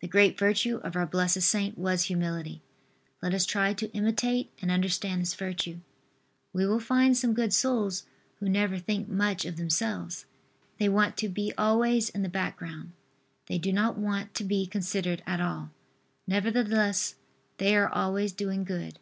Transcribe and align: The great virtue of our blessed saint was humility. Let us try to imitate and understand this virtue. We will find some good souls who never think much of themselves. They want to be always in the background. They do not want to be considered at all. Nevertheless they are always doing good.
The 0.00 0.06
great 0.06 0.38
virtue 0.38 0.76
of 0.84 0.94
our 0.94 1.06
blessed 1.08 1.42
saint 1.42 1.76
was 1.76 2.04
humility. 2.04 2.62
Let 3.20 3.34
us 3.34 3.44
try 3.44 3.74
to 3.74 3.90
imitate 3.90 4.48
and 4.62 4.70
understand 4.70 5.22
this 5.22 5.34
virtue. 5.34 5.80
We 6.52 6.66
will 6.68 6.78
find 6.78 7.16
some 7.16 7.34
good 7.34 7.52
souls 7.52 8.04
who 8.36 8.48
never 8.48 8.78
think 8.78 9.08
much 9.08 9.44
of 9.44 9.56
themselves. 9.56 10.24
They 10.78 10.88
want 10.88 11.16
to 11.16 11.28
be 11.28 11.52
always 11.58 12.10
in 12.10 12.22
the 12.22 12.28
background. 12.28 12.92
They 13.46 13.58
do 13.58 13.72
not 13.72 13.98
want 13.98 14.34
to 14.34 14.44
be 14.44 14.66
considered 14.68 15.20
at 15.26 15.40
all. 15.40 15.70
Nevertheless 16.28 17.16
they 17.58 17.74
are 17.74 17.88
always 17.88 18.30
doing 18.32 18.62
good. 18.62 19.00